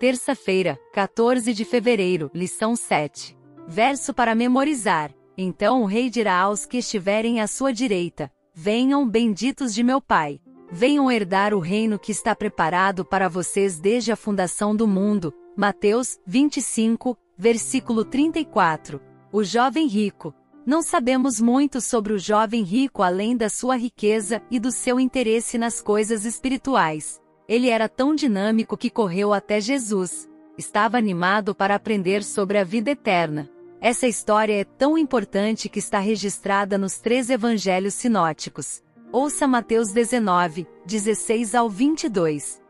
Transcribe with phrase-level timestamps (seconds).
[0.00, 3.36] Terça-feira, 14 de fevereiro, lição 7.
[3.68, 5.14] Verso para memorizar.
[5.36, 10.40] Então o rei dirá aos que estiverem à sua direita: Venham, benditos de meu Pai.
[10.72, 15.34] Venham herdar o reino que está preparado para vocês desde a fundação do mundo.
[15.54, 19.02] Mateus 25, versículo 34.
[19.30, 20.32] O jovem rico.
[20.64, 25.58] Não sabemos muito sobre o jovem rico além da sua riqueza e do seu interesse
[25.58, 27.20] nas coisas espirituais.
[27.50, 30.30] Ele era tão dinâmico que correu até Jesus.
[30.56, 33.50] Estava animado para aprender sobre a vida eterna.
[33.80, 38.84] Essa história é tão importante que está registrada nos três evangelhos sinóticos.
[39.10, 42.62] Ouça Mateus 19, 16 ao 22.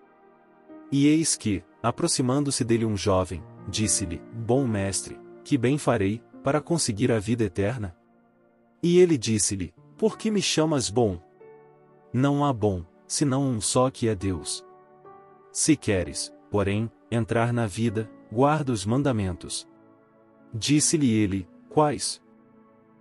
[0.91, 7.13] E eis que, aproximando-se dele um jovem, disse-lhe: Bom mestre, que bem farei, para conseguir
[7.13, 7.95] a vida eterna?
[8.83, 11.21] E ele disse-lhe: Por que me chamas bom?
[12.15, 14.65] Não há bom, senão um só que é Deus.
[15.53, 19.69] Se queres, porém, entrar na vida, guarda os mandamentos.
[20.55, 22.23] Disse-lhe ele: Quais?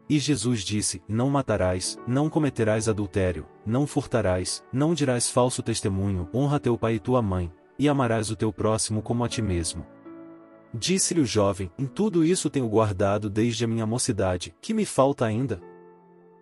[0.10, 6.60] E Jesus disse: Não matarás, não cometerás adultério, não furtarás, não dirás falso testemunho, honra
[6.60, 9.86] teu pai e tua mãe, e amarás o teu próximo como a ti mesmo.
[10.74, 15.26] Disse-lhe o jovem: Em tudo isso tenho guardado desde a minha mocidade, que me falta
[15.26, 15.62] ainda?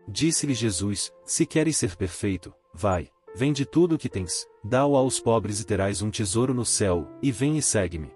[0.08, 5.60] Disse-lhe Jesus: Se queres ser perfeito, vai, Vende tudo o que tens, dá-o aos pobres
[5.60, 8.12] e terás um tesouro no céu, e vem e segue-me.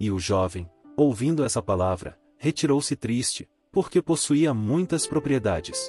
[0.00, 5.88] E o jovem, ouvindo essa palavra, retirou-se triste, porque possuía muitas propriedades.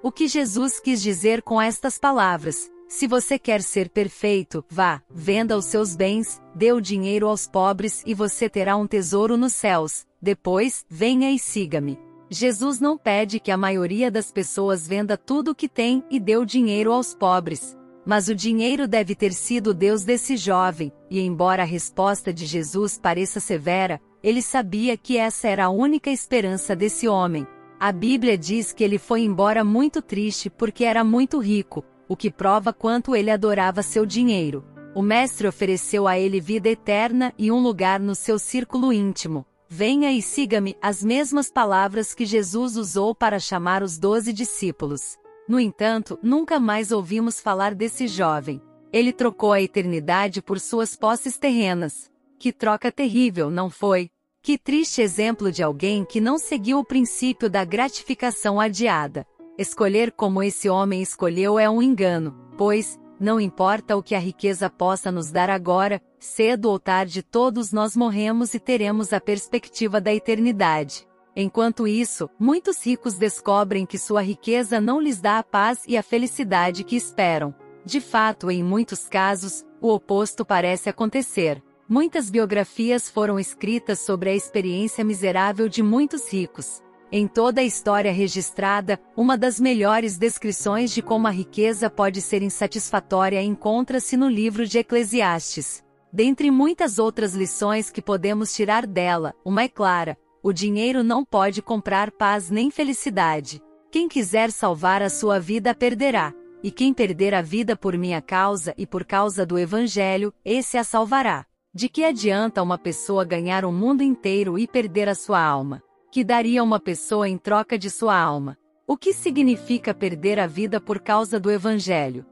[0.00, 2.70] O que Jesus quis dizer com estas palavras?
[2.88, 8.04] Se você quer ser perfeito, vá, venda os seus bens, dê o dinheiro aos pobres
[8.06, 10.06] e você terá um tesouro nos céus.
[10.22, 11.98] Depois, venha e siga-me.
[12.32, 16.36] Jesus não pede que a maioria das pessoas venda tudo o que tem e dê
[16.36, 17.76] o dinheiro aos pobres.
[18.06, 22.96] Mas o dinheiro deve ter sido Deus desse jovem, e embora a resposta de Jesus
[22.96, 27.44] pareça severa, ele sabia que essa era a única esperança desse homem.
[27.80, 32.30] A Bíblia diz que ele foi embora muito triste porque era muito rico, o que
[32.30, 34.64] prova quanto ele adorava seu dinheiro.
[34.94, 39.44] O Mestre ofereceu a ele vida eterna e um lugar no seu círculo íntimo.
[39.72, 45.16] Venha e siga-me, as mesmas palavras que Jesus usou para chamar os doze discípulos.
[45.48, 48.60] No entanto, nunca mais ouvimos falar desse jovem.
[48.92, 52.10] Ele trocou a eternidade por suas posses terrenas.
[52.36, 54.10] Que troca terrível, não foi?
[54.42, 59.24] Que triste exemplo de alguém que não seguiu o princípio da gratificação adiada.
[59.56, 64.70] Escolher como esse homem escolheu é um engano, pois, não importa o que a riqueza
[64.70, 70.12] possa nos dar agora, cedo ou tarde todos nós morremos e teremos a perspectiva da
[70.12, 71.06] eternidade.
[71.36, 76.02] Enquanto isso, muitos ricos descobrem que sua riqueza não lhes dá a paz e a
[76.02, 77.54] felicidade que esperam.
[77.84, 81.62] De fato, em muitos casos, o oposto parece acontecer.
[81.88, 86.82] Muitas biografias foram escritas sobre a experiência miserável de muitos ricos.
[87.12, 92.40] Em toda a história registrada, uma das melhores descrições de como a riqueza pode ser
[92.40, 95.82] insatisfatória encontra-se no livro de Eclesiastes.
[96.12, 101.60] Dentre muitas outras lições que podemos tirar dela, uma é clara: o dinheiro não pode
[101.60, 103.60] comprar paz nem felicidade.
[103.90, 106.32] Quem quiser salvar a sua vida perderá,
[106.62, 110.84] e quem perder a vida por minha causa e por causa do Evangelho, esse a
[110.84, 111.44] salvará.
[111.74, 115.82] De que adianta uma pessoa ganhar o mundo inteiro e perder a sua alma?
[116.10, 118.58] Que daria uma pessoa em troca de sua alma.
[118.86, 122.26] O que significa perder a vida por causa do Evangelho?